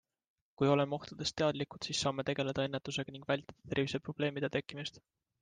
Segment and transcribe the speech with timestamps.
[0.61, 5.01] Kui oleme ohtudest teadlikud, siis saame tegeleda ennetusega ning vältida terviseprobleemide tekkimist.